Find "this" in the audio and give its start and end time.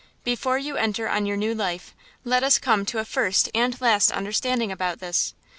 4.99-5.35